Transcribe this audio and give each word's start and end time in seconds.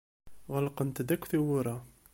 Ɣelqent-d 0.53 1.03
akk 1.15 1.23
tewwura. 1.31 1.75